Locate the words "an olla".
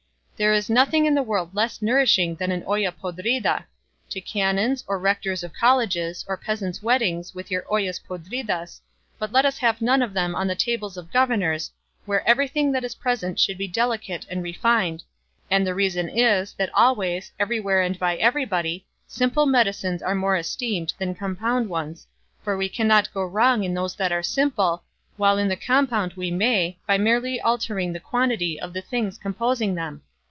2.51-2.91